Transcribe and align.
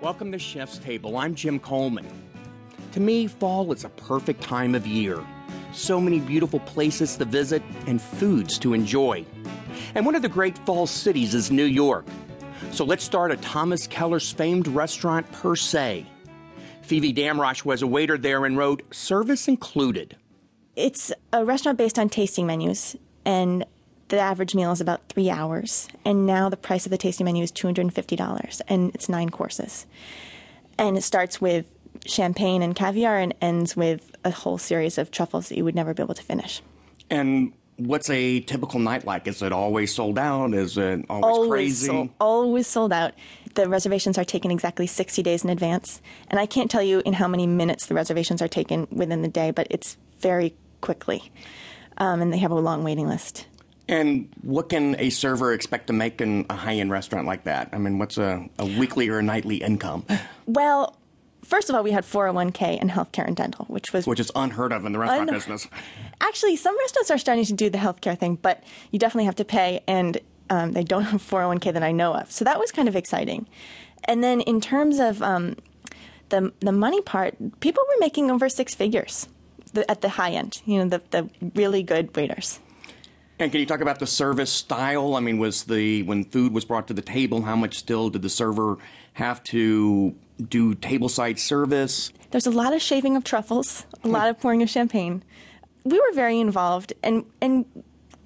Welcome 0.00 0.30
to 0.30 0.38
Chef's 0.38 0.78
Table. 0.78 1.16
I'm 1.16 1.34
Jim 1.34 1.58
Coleman. 1.58 2.06
To 2.92 3.00
me, 3.00 3.26
fall 3.26 3.72
is 3.72 3.82
a 3.82 3.88
perfect 3.88 4.40
time 4.40 4.76
of 4.76 4.86
year. 4.86 5.18
So 5.72 6.00
many 6.00 6.20
beautiful 6.20 6.60
places 6.60 7.16
to 7.16 7.24
visit 7.24 7.64
and 7.88 8.00
foods 8.00 8.60
to 8.60 8.74
enjoy. 8.74 9.26
And 9.96 10.06
one 10.06 10.14
of 10.14 10.22
the 10.22 10.28
great 10.28 10.56
fall 10.58 10.86
cities 10.86 11.34
is 11.34 11.50
New 11.50 11.64
York. 11.64 12.06
So 12.70 12.84
let's 12.84 13.02
start 13.02 13.32
at 13.32 13.42
Thomas 13.42 13.88
Keller's 13.88 14.30
famed 14.30 14.68
restaurant, 14.68 15.30
Per 15.32 15.56
Se. 15.56 16.06
Phoebe 16.82 17.12
Damrosch 17.12 17.64
was 17.64 17.82
a 17.82 17.86
waiter 17.88 18.16
there 18.16 18.44
and 18.44 18.56
wrote, 18.56 18.82
Service 18.94 19.48
included. 19.48 20.16
It's 20.76 21.12
a 21.32 21.44
restaurant 21.44 21.76
based 21.76 21.98
on 21.98 22.08
tasting 22.08 22.46
menus, 22.46 22.94
and 23.24 23.66
the 24.08 24.18
average 24.18 24.54
meal 24.54 24.72
is 24.72 24.80
about 24.80 25.08
three 25.08 25.30
hours. 25.30 25.88
And 26.04 26.26
now 26.26 26.48
the 26.48 26.56
price 26.56 26.86
of 26.86 26.90
the 26.90 26.98
tasting 26.98 27.24
menu 27.24 27.42
is 27.42 27.52
$250, 27.52 28.60
and 28.68 28.94
it's 28.94 29.08
nine 29.08 29.30
courses. 29.30 29.86
And 30.78 30.96
it 30.96 31.02
starts 31.02 31.40
with 31.40 31.66
champagne 32.06 32.62
and 32.62 32.74
caviar 32.74 33.18
and 33.18 33.34
ends 33.40 33.76
with 33.76 34.14
a 34.24 34.30
whole 34.30 34.58
series 34.58 34.98
of 34.98 35.10
truffles 35.10 35.48
that 35.48 35.56
you 35.56 35.64
would 35.64 35.74
never 35.74 35.94
be 35.94 36.02
able 36.02 36.14
to 36.14 36.22
finish. 36.22 36.62
And 37.10 37.52
what's 37.76 38.10
a 38.10 38.40
typical 38.40 38.80
night 38.80 39.04
like? 39.04 39.26
Is 39.26 39.42
it 39.42 39.52
always 39.52 39.94
sold 39.94 40.18
out? 40.18 40.54
Is 40.54 40.78
it 40.78 41.04
always, 41.08 41.24
always 41.24 41.50
crazy? 41.50 41.86
Sold, 41.86 42.10
always 42.20 42.66
sold 42.66 42.92
out. 42.92 43.14
The 43.54 43.68
reservations 43.68 44.18
are 44.18 44.24
taken 44.24 44.50
exactly 44.50 44.86
60 44.86 45.22
days 45.22 45.44
in 45.44 45.50
advance. 45.50 46.00
And 46.28 46.38
I 46.38 46.46
can't 46.46 46.70
tell 46.70 46.82
you 46.82 47.02
in 47.04 47.14
how 47.14 47.28
many 47.28 47.46
minutes 47.46 47.86
the 47.86 47.94
reservations 47.94 48.40
are 48.42 48.48
taken 48.48 48.86
within 48.90 49.22
the 49.22 49.28
day, 49.28 49.50
but 49.50 49.66
it's 49.70 49.96
very 50.20 50.54
quickly. 50.80 51.32
Um, 51.96 52.22
and 52.22 52.32
they 52.32 52.38
have 52.38 52.52
a 52.52 52.54
long 52.54 52.84
waiting 52.84 53.08
list. 53.08 53.46
And 53.88 54.28
what 54.42 54.68
can 54.68 54.96
a 54.98 55.10
server 55.10 55.52
expect 55.52 55.86
to 55.86 55.92
make 55.92 56.20
in 56.20 56.44
a 56.50 56.54
high 56.54 56.74
end 56.74 56.90
restaurant 56.90 57.26
like 57.26 57.44
that? 57.44 57.70
I 57.72 57.78
mean, 57.78 57.98
what's 57.98 58.18
a, 58.18 58.46
a 58.58 58.66
weekly 58.66 59.08
or 59.08 59.18
a 59.18 59.22
nightly 59.22 59.56
income? 59.56 60.04
Well, 60.46 60.96
first 61.42 61.70
of 61.70 61.74
all, 61.74 61.82
we 61.82 61.90
had 61.90 62.04
401k 62.04 62.78
and 62.80 62.90
healthcare 62.90 63.26
and 63.26 63.34
dental, 63.34 63.64
which 63.66 63.92
was 63.92 64.06
which 64.06 64.20
is 64.20 64.30
unheard 64.34 64.72
of 64.72 64.84
in 64.84 64.92
the 64.92 64.98
restaurant 64.98 65.30
business. 65.30 65.66
Actually, 66.20 66.56
some 66.56 66.76
restaurants 66.78 67.10
are 67.10 67.18
starting 67.18 67.44
to 67.46 67.54
do 67.54 67.70
the 67.70 67.78
healthcare 67.78 68.16
thing, 68.16 68.36
but 68.36 68.62
you 68.90 68.98
definitely 68.98 69.24
have 69.24 69.36
to 69.36 69.44
pay, 69.44 69.82
and 69.86 70.18
um, 70.50 70.72
they 70.72 70.84
don't 70.84 71.02
have 71.12 71.22
401k 71.22 71.72
that 71.72 71.82
I 71.82 71.92
know 71.92 72.14
of. 72.14 72.30
So 72.30 72.44
that 72.44 72.58
was 72.58 72.70
kind 72.70 72.88
of 72.88 72.96
exciting. 72.96 73.46
And 74.04 74.22
then 74.22 74.40
in 74.42 74.60
terms 74.60 74.98
of 75.00 75.22
um, 75.22 75.56
the 76.28 76.52
the 76.60 76.72
money 76.72 77.00
part, 77.00 77.34
people 77.60 77.82
were 77.88 78.00
making 78.00 78.30
over 78.30 78.48
six 78.48 78.74
figures 78.74 79.28
the, 79.72 79.90
at 79.90 80.02
the 80.02 80.10
high 80.10 80.32
end. 80.32 80.60
You 80.66 80.84
know, 80.84 80.88
the 80.88 81.02
the 81.10 81.50
really 81.54 81.82
good 81.82 82.14
waiters. 82.14 82.60
And 83.40 83.52
can 83.52 83.60
you 83.60 83.66
talk 83.66 83.80
about 83.80 84.00
the 84.00 84.06
service 84.06 84.50
style? 84.50 85.14
I 85.14 85.20
mean, 85.20 85.38
was 85.38 85.64
the 85.64 86.02
when 86.02 86.24
food 86.24 86.52
was 86.52 86.64
brought 86.64 86.88
to 86.88 86.94
the 86.94 87.02
table, 87.02 87.42
how 87.42 87.54
much 87.54 87.78
still 87.78 88.10
did 88.10 88.22
the 88.22 88.28
server 88.28 88.78
have 89.14 89.42
to 89.44 90.14
do 90.48 90.74
tableside 90.74 91.38
service? 91.38 92.12
There's 92.30 92.46
a 92.46 92.50
lot 92.50 92.72
of 92.74 92.82
shaving 92.82 93.16
of 93.16 93.24
truffles, 93.24 93.86
a 94.02 94.08
lot 94.08 94.28
of 94.28 94.40
pouring 94.40 94.62
of 94.62 94.68
champagne. 94.68 95.22
We 95.84 96.00
were 96.00 96.12
very 96.14 96.40
involved 96.40 96.92
and 97.02 97.24
and 97.40 97.64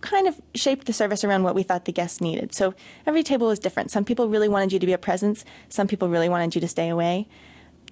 kind 0.00 0.26
of 0.26 0.40
shaped 0.54 0.86
the 0.86 0.92
service 0.92 1.22
around 1.24 1.44
what 1.44 1.54
we 1.54 1.62
thought 1.62 1.84
the 1.84 1.92
guests 1.92 2.20
needed. 2.20 2.54
So 2.54 2.74
every 3.06 3.22
table 3.22 3.46
was 3.46 3.58
different. 3.58 3.90
Some 3.90 4.04
people 4.04 4.28
really 4.28 4.48
wanted 4.48 4.72
you 4.72 4.78
to 4.78 4.86
be 4.86 4.92
a 4.92 4.98
presence. 4.98 5.44
Some 5.68 5.86
people 5.86 6.08
really 6.08 6.28
wanted 6.28 6.54
you 6.54 6.60
to 6.60 6.68
stay 6.68 6.88
away. 6.88 7.28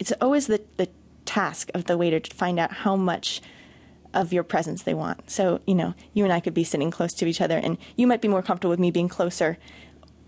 It's 0.01 0.13
always 0.21 0.49
the, 0.49 0.61
the 0.77 0.89
task 1.25 1.71
of 1.73 1.85
the 1.85 1.97
waiter 1.97 2.19
to 2.19 2.35
find 2.35 2.59
out 2.59 2.73
how 2.73 2.97
much 2.97 3.41
of 4.15 4.33
your 4.33 4.43
presence 4.43 4.83
they 4.83 4.95
want. 4.95 5.31
So, 5.31 5.61
you 5.67 5.75
know, 5.75 5.95
you 6.15 6.25
and 6.25 6.33
I 6.33 6.41
could 6.41 6.55
be 6.55 6.65
sitting 6.65 6.91
close 6.91 7.13
to 7.15 7.27
each 7.27 7.41
other, 7.41 7.59
and 7.59 7.79
you 7.97 8.07
might 8.07 8.21
be 8.21 8.29
more 8.29 8.43
comfortable 8.43 8.71
with 8.71 8.81
me 8.81 8.91
being 8.91 9.09
closer 9.09 9.59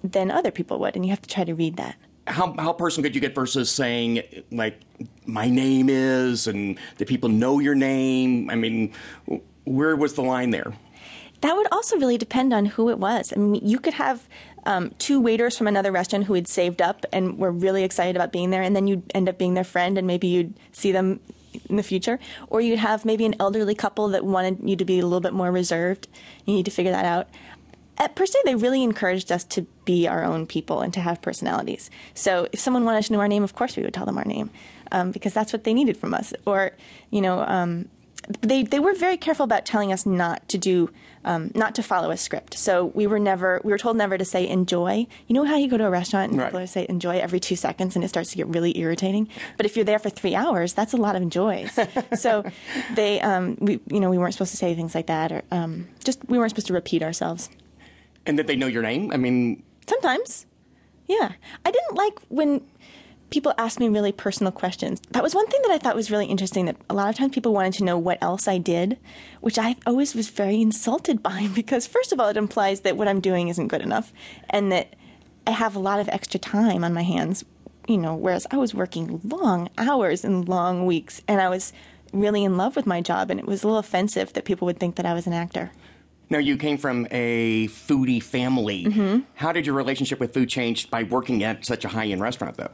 than 0.03 0.31
other 0.31 0.51
people 0.51 0.79
would, 0.81 0.97
and 0.97 1.05
you 1.05 1.11
have 1.11 1.23
to 1.23 1.29
try 1.29 1.45
to 1.45 1.55
read 1.55 1.77
that. 1.77 1.97
How 2.27 2.55
how 2.59 2.73
personal 2.73 3.09
could 3.09 3.15
you 3.15 3.21
get 3.21 3.35
versus 3.35 3.71
saying 3.71 4.23
like 4.53 4.81
my 5.27 5.49
name 5.49 5.89
is, 5.89 6.47
and 6.47 6.79
the 6.99 7.05
people 7.05 7.29
know 7.29 7.59
your 7.59 7.75
name? 7.75 8.49
I 8.51 8.55
mean, 8.55 8.93
where 9.65 9.97
was 9.97 10.15
the 10.15 10.23
line 10.23 10.51
there? 10.51 10.73
That 11.41 11.57
would 11.57 11.67
also 11.73 11.97
really 11.99 12.19
depend 12.19 12.53
on 12.53 12.67
who 12.67 12.89
it 12.89 12.99
was. 12.99 13.33
I 13.35 13.41
mean, 13.41 13.67
you 13.67 13.81
could 13.81 13.95
have 13.95 14.29
um, 14.65 14.93
two 14.99 15.21
waiters 15.21 15.59
from 15.59 15.67
another 15.67 15.91
restaurant 15.91 16.27
who 16.27 16.35
had 16.35 16.47
saved 16.47 16.81
up 16.81 17.05
and 17.13 17.37
were 17.37 17.51
really 17.51 17.83
excited 17.83 18.15
about 18.15 18.31
being 18.31 18.51
there, 18.51 18.63
and 18.63 18.77
then 18.77 18.87
you'd 18.87 19.11
end 19.13 19.29
up 19.29 19.39
being 19.39 19.55
their 19.55 19.65
friend, 19.65 19.99
and 19.99 20.07
maybe 20.07 20.29
you'd 20.29 20.55
see 20.71 20.93
them 20.93 21.19
in 21.69 21.77
the 21.77 21.83
future. 21.83 22.19
Or 22.49 22.61
you'd 22.61 22.79
have 22.79 23.05
maybe 23.05 23.25
an 23.25 23.35
elderly 23.41 23.75
couple 23.75 24.09
that 24.09 24.25
wanted 24.25 24.59
you 24.63 24.77
to 24.77 24.85
be 24.85 24.99
a 24.99 25.05
little 25.05 25.21
bit 25.21 25.33
more 25.33 25.51
reserved. 25.51 26.09
You 26.45 26.55
need 26.55 26.65
to 26.65 26.71
figure 26.71 26.93
that 26.93 27.05
out. 27.05 27.29
At 27.99 28.15
Per 28.17 28.27
Se, 28.27 28.39
they 28.45 28.55
really 28.55 28.83
encouraged 28.83 29.31
us 29.31 29.45
to 29.45 29.63
be 29.85 30.09
our 30.09 30.25
own 30.25 30.47
people 30.47 30.81
and 30.81 30.93
to 30.95 31.01
have 31.01 31.21
personalities. 31.21 31.91
So 32.15 32.49
if 32.51 32.59
someone 32.59 32.85
wanted 32.85 33.05
to 33.05 33.13
know 33.13 33.21
our 33.21 33.29
name, 33.29 33.45
of 33.45 33.55
course 33.55 33.77
we 33.77 33.83
would 33.83 33.95
tell 33.95 34.07
them 34.07 34.19
our 34.19 34.25
name 34.25 34.51
um, 34.91 35.13
because 35.13 35.35
that's 35.35 35.53
what 35.53 35.65
they 35.65 35.75
needed 35.75 35.97
from 35.97 36.15
us. 36.15 36.33
Or, 36.47 36.73
you 37.11 37.21
know, 37.21 37.41
um, 37.41 37.89
they 38.41 38.63
they 38.63 38.79
were 38.79 38.95
very 38.95 39.17
careful 39.17 39.45
about 39.45 39.65
telling 39.65 39.93
us 39.93 40.07
not 40.07 40.49
to 40.49 40.59
do 40.59 40.91
um, 41.25 41.53
not 41.55 41.75
to 41.77 41.83
follow 41.83 42.11
a 42.11 42.17
script. 42.17 42.55
So 42.55 42.87
we 42.87 43.07
were 43.07 43.19
never 43.19 43.61
we 43.65 43.71
were 43.73 43.79
told 43.79 43.97
never 43.97 44.19
to 44.19 44.25
say 44.25 44.49
enjoy. 44.49 45.07
You 45.27 45.35
know 45.35 45.45
how 45.45 45.57
you 45.57 45.69
go 45.69 45.77
to 45.77 45.87
a 45.87 45.91
restaurant 45.91 46.33
and 46.33 46.41
right. 46.41 46.51
people 46.53 46.67
say 46.67 46.87
enjoy 46.89 47.19
every 47.19 47.41
two 47.41 47.57
seconds 47.57 47.95
and 47.95 48.05
it 48.05 48.09
starts 48.09 48.31
to 48.31 48.37
get 48.37 48.47
really 48.49 48.77
irritating. 48.79 49.29
But 49.57 49.67
if 49.67 49.77
you're 49.77 49.85
there 49.85 49.99
for 49.99 50.11
three 50.11 50.35
hours, 50.35 50.73
that's 50.73 50.93
a 50.93 50.97
lot 50.97 51.17
of 51.17 51.23
enjoys. 51.23 51.79
so 52.19 52.45
they 52.95 53.21
um, 53.21 53.57
we 53.61 53.81
you 53.89 54.01
know 54.01 54.11
we 54.11 54.19
weren't 54.19 54.35
supposed 54.35 54.53
to 54.53 54.57
say 54.57 54.75
things 54.75 54.95
like 54.95 55.07
that 55.07 55.33
or 55.33 55.43
um, 55.51 55.89
just 56.05 56.21
we 56.29 56.39
weren't 56.39 56.51
supposed 56.51 56.69
to 56.69 56.73
repeat 56.75 57.03
ourselves. 57.03 57.49
And 58.27 58.37
did 58.37 58.47
they 58.47 58.57
know 58.57 58.69
your 58.69 58.83
name? 58.83 59.11
I 59.13 59.17
mean, 59.17 59.63
sometimes. 59.87 60.47
Yeah, 61.09 61.33
I 61.67 61.71
didn't 61.71 61.97
like 61.97 62.19
when 62.29 62.63
people 63.33 63.55
asked 63.57 63.81
me 63.81 63.89
really 63.89 64.13
personal 64.13 64.53
questions. 64.53 65.01
That 65.11 65.23
was 65.23 65.35
one 65.35 65.47
thing 65.47 65.61
that 65.63 65.73
I 65.73 65.79
thought 65.79 65.97
was 65.97 66.11
really 66.11 66.27
interesting 66.27 66.67
that 66.67 66.77
a 66.89 66.95
lot 66.95 67.09
of 67.09 67.17
times 67.17 67.35
people 67.35 67.53
wanted 67.53 67.73
to 67.75 67.85
know 67.85 67.99
what 67.99 68.23
else 68.23 68.47
I 68.47 68.59
did, 68.59 68.99
which 69.41 69.59
I 69.59 69.77
always 69.87 70.15
was 70.15 70.29
very 70.29 70.61
insulted 70.61 71.23
by 71.23 71.49
because, 71.55 71.87
first 71.87 72.13
of 72.13 72.21
all, 72.21 72.29
it 72.29 72.37
implies 72.37 72.83
that 72.83 72.97
what 72.97 73.09
I'm 73.09 73.21
doing 73.21 73.49
isn't 73.49 73.69
good 73.69 73.83
enough 73.83 74.13
and 74.51 74.71
that 74.71 74.95
I 75.47 75.53
have 75.53 75.75
a 75.75 75.81
lot 75.81 75.99
of 75.99 76.09
extra 76.11 76.39
time 76.39 76.85
on 76.85 76.93
my 76.93 77.03
hands, 77.03 77.45
you 77.89 77.99
know, 77.99 78.15
whereas 78.15 78.47
I 78.51 78.59
was 78.59 78.75
working 78.75 79.21
long 79.25 79.71
hours 79.79 80.25
and 80.25 80.47
long 80.47 80.87
weeks 80.87 81.23
and 81.27 81.41
I 81.41 81.49
was 81.49 81.73
really 82.13 82.45
in 82.45 82.57
love 82.57 82.77
with 82.77 82.87
my 82.87 83.01
job 83.01 83.31
and 83.31 83.41
it 83.41 83.47
was 83.47 83.63
a 83.63 83.67
little 83.67 83.81
offensive 83.81 84.35
that 84.35 84.45
people 84.45 84.67
would 84.67 84.79
think 84.79 84.97
that 84.97 85.07
I 85.07 85.15
was 85.15 85.27
an 85.27 85.33
actor. 85.33 85.73
Now, 86.29 86.39
you 86.39 86.57
came 86.57 86.79
from 86.79 87.07
a 87.11 87.69
foodie 87.69 88.23
family. 88.23 88.85
Mm-hmm. 88.85 89.21
How 89.35 89.53
did 89.53 89.67
your 89.67 89.75
relationship 89.75 90.19
with 90.19 90.33
food 90.33 90.49
change 90.49 90.89
by 90.91 91.03
working 91.03 91.43
at 91.43 91.67
such 91.67 91.85
a 91.85 91.89
high 91.89 92.07
end 92.07 92.23
restaurant, 92.23 92.57
though? 92.57 92.71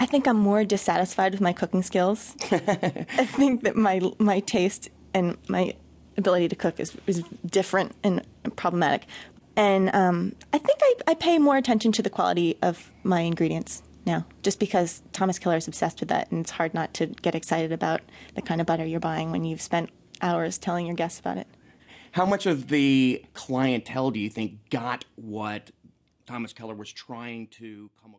I 0.00 0.06
think 0.06 0.26
I'm 0.26 0.38
more 0.38 0.64
dissatisfied 0.64 1.32
with 1.32 1.42
my 1.42 1.52
cooking 1.52 1.82
skills. 1.82 2.34
I 2.50 3.26
think 3.26 3.64
that 3.64 3.76
my 3.76 4.00
my 4.18 4.40
taste 4.40 4.88
and 5.12 5.36
my 5.46 5.74
ability 6.16 6.48
to 6.48 6.56
cook 6.56 6.80
is, 6.80 6.96
is 7.06 7.22
different 7.44 7.94
and 8.02 8.22
problematic. 8.56 9.06
And 9.56 9.94
um, 9.94 10.34
I 10.54 10.58
think 10.58 10.78
I, 10.82 10.94
I 11.08 11.14
pay 11.14 11.38
more 11.38 11.58
attention 11.58 11.92
to 11.92 12.02
the 12.02 12.08
quality 12.08 12.56
of 12.62 12.90
my 13.02 13.20
ingredients 13.20 13.82
now, 14.06 14.24
just 14.42 14.58
because 14.58 15.02
Thomas 15.12 15.38
Keller 15.38 15.56
is 15.56 15.68
obsessed 15.68 16.00
with 16.00 16.08
that, 16.08 16.30
and 16.30 16.40
it's 16.40 16.52
hard 16.52 16.72
not 16.72 16.94
to 16.94 17.06
get 17.06 17.34
excited 17.34 17.70
about 17.70 18.00
the 18.34 18.42
kind 18.42 18.62
of 18.62 18.66
butter 18.66 18.86
you're 18.86 19.00
buying 19.00 19.30
when 19.30 19.44
you've 19.44 19.60
spent 19.60 19.90
hours 20.22 20.56
telling 20.56 20.86
your 20.86 20.96
guests 20.96 21.20
about 21.20 21.36
it. 21.36 21.46
How 22.12 22.24
much 22.24 22.46
of 22.46 22.68
the 22.68 23.22
clientele 23.34 24.10
do 24.10 24.18
you 24.18 24.30
think 24.30 24.70
got 24.70 25.04
what 25.16 25.70
Thomas 26.26 26.54
Keller 26.54 26.74
was 26.74 26.90
trying 26.90 27.48
to 27.48 27.90
come 28.00 28.14